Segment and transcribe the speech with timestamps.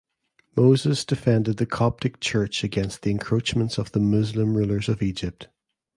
[0.55, 5.47] Moses defended the Coptic church against the encroachments of the Muslim rulers of Egypt.